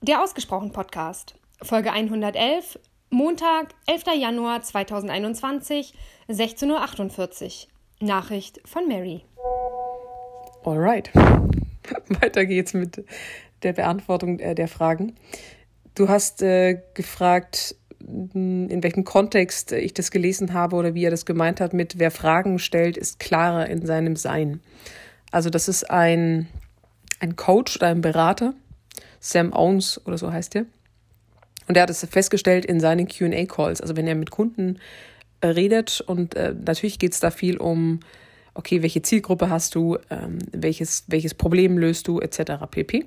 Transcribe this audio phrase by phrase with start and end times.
[0.00, 2.78] Der Ausgesprochen Podcast, Folge 111,
[3.10, 4.04] Montag, 11.
[4.16, 5.92] Januar 2021,
[6.28, 8.06] 16.48 Uhr.
[8.06, 9.22] Nachricht von Mary.
[10.64, 11.10] Alright.
[12.20, 13.04] Weiter geht's mit
[13.64, 15.16] der Beantwortung äh, der Fragen.
[15.96, 21.26] Du hast äh, gefragt, in welchem Kontext ich das gelesen habe oder wie er das
[21.26, 24.60] gemeint hat mit wer Fragen stellt, ist klarer in seinem Sein.
[25.32, 26.46] Also das ist ein,
[27.18, 28.54] ein Coach oder ein Berater,
[29.20, 30.66] Sam Owens oder so heißt er.
[31.66, 34.78] Und er hat es festgestellt in seinen QA-Calls, also wenn er mit Kunden
[35.40, 38.00] äh, redet und äh, natürlich geht es da viel um,
[38.54, 42.64] okay, welche Zielgruppe hast du, ähm, welches, welches Problem löst du, etc.
[42.70, 43.06] pp.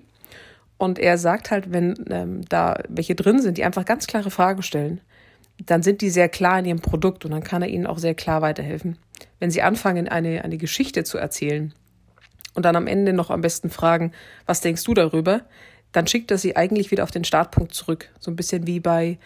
[0.77, 4.63] Und er sagt halt, wenn ähm, da welche drin sind, die einfach ganz klare Fragen
[4.63, 5.01] stellen,
[5.65, 8.15] dann sind die sehr klar in ihrem Produkt und dann kann er ihnen auch sehr
[8.15, 8.97] klar weiterhelfen.
[9.39, 11.73] Wenn sie anfangen, eine, eine Geschichte zu erzählen
[12.53, 14.11] und dann am Ende noch am besten fragen,
[14.45, 15.41] was denkst du darüber,
[15.91, 18.09] dann schickt er sie eigentlich wieder auf den Startpunkt zurück.
[18.19, 19.17] So ein bisschen wie bei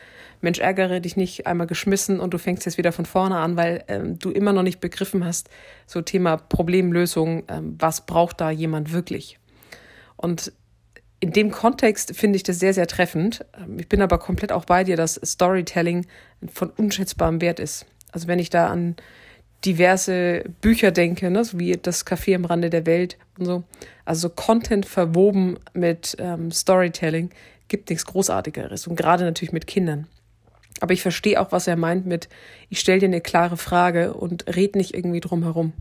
[0.42, 3.84] Mensch, ärgere dich nicht, einmal geschmissen und du fängst jetzt wieder von vorne an, weil
[3.88, 5.50] ähm, du immer noch nicht begriffen hast,
[5.86, 9.40] so Thema Problemlösung, ähm, was braucht da jemand wirklich?
[10.18, 10.54] Und
[11.20, 13.46] in dem Kontext finde ich das sehr, sehr treffend.
[13.58, 16.06] Ähm, ich bin aber komplett auch bei dir, dass Storytelling
[16.52, 17.86] von unschätzbarem Wert ist.
[18.12, 18.96] Also wenn ich da an
[19.64, 23.64] diverse Bücher denke, ne, so wie das Café am Rande der Welt und so.
[24.04, 27.32] Also Content verwoben mit ähm, Storytelling
[27.68, 30.08] gibt nichts Großartigeres und gerade natürlich mit Kindern.
[30.82, 32.28] Aber ich verstehe auch, was er meint mit,
[32.70, 35.74] ich stelle dir eine klare Frage und red nicht irgendwie drum herum.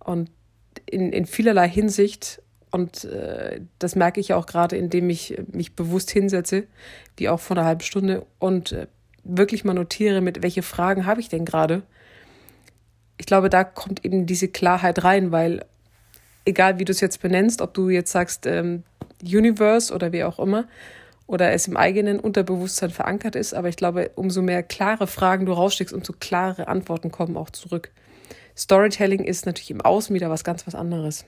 [0.00, 0.30] Und
[0.86, 6.10] in, in vielerlei Hinsicht und äh, das merke ich auch gerade, indem ich mich bewusst
[6.10, 6.64] hinsetze,
[7.18, 8.86] wie auch vor einer halben Stunde, und äh,
[9.24, 11.82] wirklich mal notiere, mit welche Fragen habe ich denn gerade.
[13.22, 15.64] Ich glaube, da kommt eben diese Klarheit rein, weil
[16.44, 18.82] egal wie du es jetzt benennst, ob du jetzt sagst ähm,
[19.22, 20.64] Universe oder wie auch immer,
[21.28, 25.52] oder es im eigenen Unterbewusstsein verankert ist, aber ich glaube, umso mehr klare Fragen du
[25.52, 27.92] raussteckst, umso klare Antworten kommen auch zurück.
[28.56, 31.24] Storytelling ist natürlich im Außen wieder was ganz was anderes.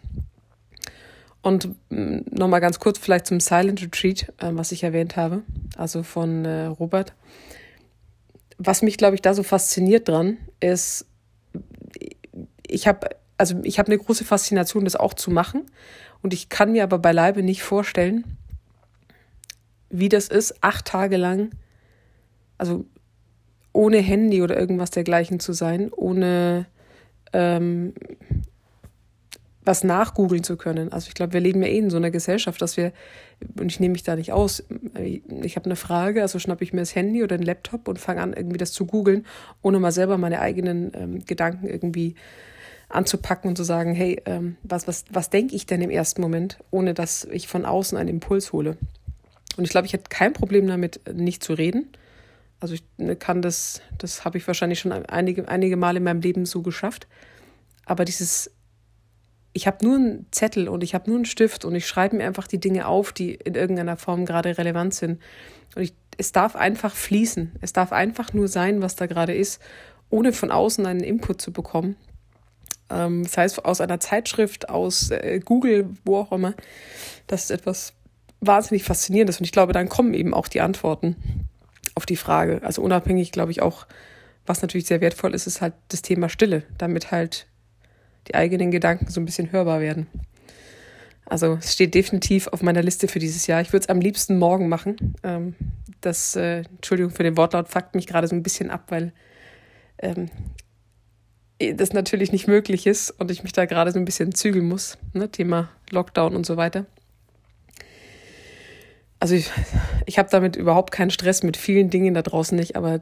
[1.42, 5.42] Und mm, nochmal ganz kurz vielleicht zum Silent Retreat, äh, was ich erwähnt habe,
[5.76, 7.12] also von äh, Robert.
[8.58, 11.06] Was mich, glaube ich, da so fasziniert dran ist,
[12.74, 13.08] ich habe
[13.38, 15.62] also ich habe eine große Faszination, das auch zu machen.
[16.22, 18.24] Und ich kann mir aber beileibe nicht vorstellen,
[19.90, 21.50] wie das ist, acht Tage lang,
[22.58, 22.84] also
[23.72, 26.66] ohne Handy oder irgendwas dergleichen zu sein, ohne
[27.32, 27.92] ähm,
[29.64, 30.92] was nachgoogeln zu können.
[30.92, 32.92] Also ich glaube, wir leben ja eh in so einer Gesellschaft, dass wir,
[33.58, 34.62] und ich nehme mich da nicht aus,
[34.98, 38.22] ich habe eine Frage, also schnappe ich mir das Handy oder den Laptop und fange
[38.22, 39.26] an, irgendwie das zu googeln,
[39.62, 42.14] ohne mal selber meine eigenen ähm, Gedanken irgendwie
[42.88, 46.58] anzupacken und zu sagen, hey, ähm, was, was, was denke ich denn im ersten Moment,
[46.70, 48.76] ohne dass ich von außen einen Impuls hole.
[49.56, 51.88] Und ich glaube, ich hätte kein Problem damit, nicht zu reden.
[52.60, 56.20] Also ich ne, kann das, das habe ich wahrscheinlich schon einige, einige Male in meinem
[56.20, 57.06] Leben so geschafft.
[57.84, 58.50] Aber dieses
[59.54, 62.26] ich habe nur einen Zettel und ich habe nur einen Stift und ich schreibe mir
[62.26, 65.22] einfach die Dinge auf, die in irgendeiner Form gerade relevant sind.
[65.76, 67.52] Und ich, es darf einfach fließen.
[67.60, 69.62] Es darf einfach nur sein, was da gerade ist,
[70.10, 71.94] ohne von außen einen Input zu bekommen.
[72.94, 76.54] Ähm, das heißt, aus einer Zeitschrift, aus äh, Google, wo auch immer.
[77.26, 77.92] Das ist etwas
[78.40, 79.38] wahnsinnig Faszinierendes.
[79.38, 81.16] Und ich glaube, dann kommen eben auch die Antworten
[81.94, 82.60] auf die Frage.
[82.62, 83.86] Also unabhängig, glaube ich, auch,
[84.46, 87.46] was natürlich sehr wertvoll ist, ist halt das Thema Stille, damit halt
[88.28, 90.06] die eigenen Gedanken so ein bisschen hörbar werden.
[91.26, 93.60] Also es steht definitiv auf meiner Liste für dieses Jahr.
[93.60, 95.14] Ich würde es am liebsten morgen machen.
[95.22, 95.54] Ähm,
[96.00, 99.12] das, äh, Entschuldigung für den Wortlaut, fuckt mich gerade so ein bisschen ab, weil
[99.98, 100.28] ähm,
[101.74, 104.98] das natürlich nicht möglich ist und ich mich da gerade so ein bisschen zügeln muss.
[105.12, 105.30] Ne?
[105.30, 106.86] Thema Lockdown und so weiter.
[109.20, 109.50] Also ich,
[110.06, 113.00] ich habe damit überhaupt keinen Stress mit vielen Dingen da draußen nicht, aber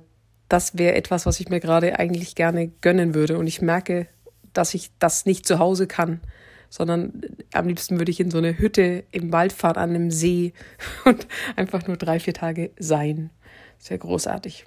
[0.48, 3.38] das wäre etwas, was ich mir gerade eigentlich gerne gönnen würde.
[3.38, 4.08] Und ich merke
[4.52, 6.20] dass ich das nicht zu Hause kann,
[6.68, 10.52] sondern am liebsten würde ich in so eine Hütte im Wald fahren, an einem See
[11.04, 11.26] und
[11.56, 13.30] einfach nur drei, vier Tage sein.
[13.78, 14.64] Sehr großartig.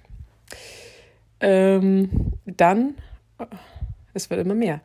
[1.39, 2.95] Ähm, dann,
[4.15, 4.81] es wird immer mehr.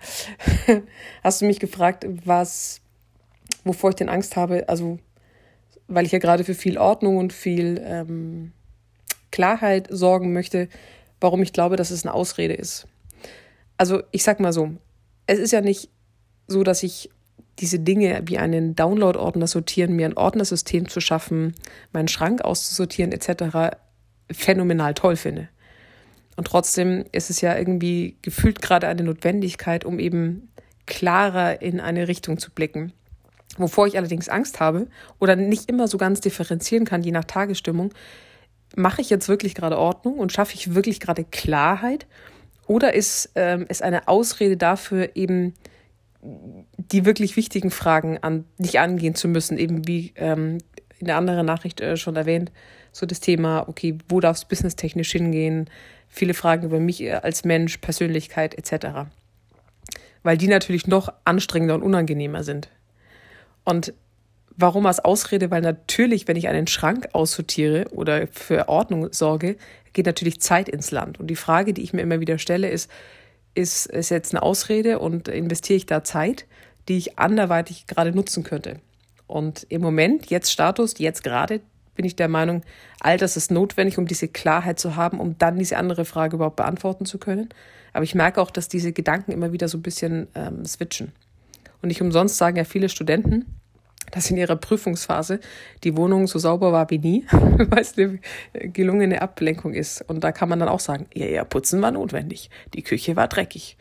[1.22, 2.80] Hast du mich gefragt, was,
[3.64, 4.68] wovor ich denn Angst habe?
[4.68, 4.98] Also,
[5.88, 8.52] weil ich ja gerade für viel Ordnung und viel ähm,
[9.30, 10.68] Klarheit sorgen möchte,
[11.20, 12.86] warum ich glaube, dass es eine Ausrede ist.
[13.76, 14.72] Also, ich sag mal so,
[15.26, 15.88] es ist ja nicht
[16.46, 17.10] so, dass ich
[17.60, 21.54] diese Dinge wie einen Download-Ordner sortieren, mir ein Ordnersystem zu schaffen,
[21.92, 23.76] meinen Schrank auszusortieren etc.
[24.30, 25.48] phänomenal toll finde.
[26.36, 30.48] Und trotzdem ist es ja irgendwie gefühlt gerade eine Notwendigkeit, um eben
[30.86, 32.92] klarer in eine Richtung zu blicken.
[33.56, 34.86] Wovor ich allerdings Angst habe
[35.18, 37.92] oder nicht immer so ganz differenzieren kann, je nach Tagesstimmung,
[38.76, 42.06] mache ich jetzt wirklich gerade Ordnung und schaffe ich wirklich gerade Klarheit?
[42.66, 45.54] Oder ist ähm, es eine Ausrede dafür, eben
[46.22, 50.58] die wirklich wichtigen Fragen an, nicht angehen zu müssen, eben wie ähm,
[50.98, 52.52] in der anderen Nachricht äh, schon erwähnt,
[52.92, 55.68] so das Thema, okay, wo darf es businesstechnisch hingehen,
[56.10, 59.08] viele Fragen über mich als Mensch, Persönlichkeit etc.
[60.22, 62.68] Weil die natürlich noch anstrengender und unangenehmer sind.
[63.64, 63.94] Und
[64.56, 65.50] warum als Ausrede?
[65.50, 69.56] Weil natürlich, wenn ich einen Schrank aussortiere oder für Ordnung sorge,
[69.92, 71.18] geht natürlich Zeit ins Land.
[71.18, 72.90] Und die Frage, die ich mir immer wieder stelle, ist,
[73.54, 76.46] ist es jetzt eine Ausrede und investiere ich da Zeit,
[76.88, 78.80] die ich anderweitig gerade nutzen könnte?
[79.26, 81.60] Und im Moment, jetzt Status, jetzt gerade,
[82.00, 82.62] bin ich der Meinung,
[83.00, 86.56] all das ist notwendig, um diese Klarheit zu haben, um dann diese andere Frage überhaupt
[86.56, 87.50] beantworten zu können.
[87.92, 91.12] Aber ich merke auch, dass diese Gedanken immer wieder so ein bisschen ähm, switchen.
[91.82, 93.54] Und nicht umsonst sagen ja viele Studenten,
[94.12, 95.40] dass in ihrer Prüfungsphase
[95.84, 98.18] die Wohnung so sauber war wie nie, weil es eine
[98.54, 100.00] gelungene Ablenkung ist.
[100.08, 102.48] Und da kann man dann auch sagen, ja, ja, putzen war notwendig.
[102.72, 103.76] Die Küche war dreckig.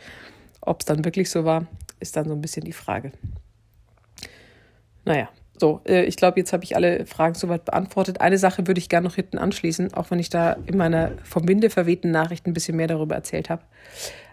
[0.60, 1.68] Ob es dann wirklich so war,
[2.01, 3.13] ist dann so ein bisschen die Frage.
[5.06, 8.21] Naja, so, äh, ich glaube, jetzt habe ich alle Fragen soweit beantwortet.
[8.21, 11.47] Eine Sache würde ich gerne noch hinten anschließen, auch wenn ich da in meiner vom
[11.47, 13.61] Winde verwehten Nachricht ein bisschen mehr darüber erzählt habe.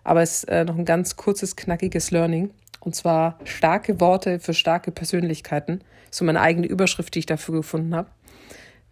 [0.04, 2.50] Aber es ist äh, noch ein ganz kurzes, knackiges Learning.
[2.80, 5.80] Und zwar starke Worte für starke Persönlichkeiten.
[6.10, 8.08] So meine eigene Überschrift, die ich dafür gefunden habe.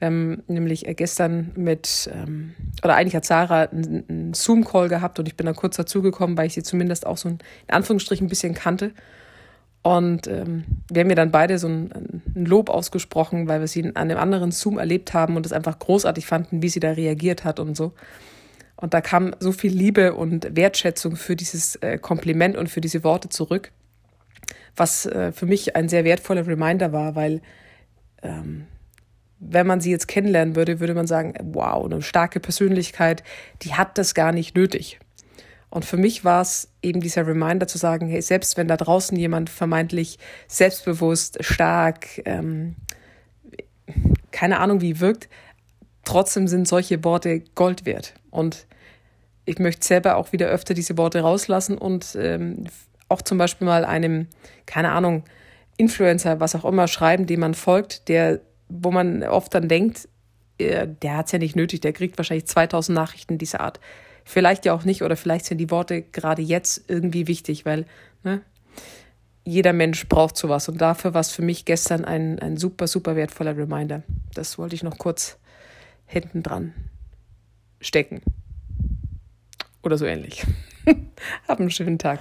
[0.01, 5.29] Wir haben nämlich äh, gestern mit, ähm, oder eigentlich hat Sarah einen Zoom-Call gehabt und
[5.29, 7.39] ich bin da kurz dazugekommen, weil ich sie zumindest auch so in
[7.69, 8.93] Anführungsstrichen ein bisschen kannte.
[9.85, 11.93] Und ähm, wir haben mir dann beide so ein,
[12.35, 15.79] ein, Lob ausgesprochen, weil wir sie an einem anderen Zoom erlebt haben und es einfach
[15.79, 17.93] großartig fanden, wie sie da reagiert hat und so.
[18.77, 23.05] Und da kam so viel Liebe und Wertschätzung für dieses äh, Kompliment und für diese
[23.05, 23.71] Worte zurück
[24.77, 27.41] was äh, für mich ein sehr wertvoller Reminder war, weil
[28.23, 28.67] ähm,
[29.39, 33.23] wenn man sie jetzt kennenlernen würde, würde man sagen, wow, eine starke Persönlichkeit,
[33.63, 34.99] die hat das gar nicht nötig.
[35.75, 39.19] Und für mich war es eben dieser Reminder zu sagen, hey, selbst wenn da draußen
[39.19, 42.77] jemand vermeintlich selbstbewusst, stark, ähm,
[44.31, 45.29] keine Ahnung wie wirkt,
[46.05, 48.15] trotzdem sind solche Worte Gold wert.
[48.31, 48.69] Und
[49.47, 52.69] ich möchte selber auch wieder öfter diese Worte rauslassen und ähm,
[53.09, 54.29] auch zum Beispiel mal einem,
[54.67, 55.25] keine Ahnung,
[55.77, 58.39] Influencer, was auch immer, schreiben, dem man folgt, der,
[58.69, 60.09] wo man oft dann denkt,
[60.59, 63.81] äh, der hat es ja nicht nötig, der kriegt wahrscheinlich 2000 Nachrichten dieser Art.
[64.25, 67.87] Vielleicht ja auch nicht, oder vielleicht sind die Worte gerade jetzt irgendwie wichtig, weil
[68.23, 68.41] ne,
[69.45, 70.69] jeder Mensch braucht sowas.
[70.69, 74.03] Und dafür war es für mich gestern ein, ein super, super wertvoller Reminder.
[74.35, 75.39] Das wollte ich noch kurz
[76.07, 76.73] hinten dran
[77.81, 78.23] stecken.
[79.83, 80.47] Oder so ähnlich.
[81.49, 82.21] Hab einen schönen Tag.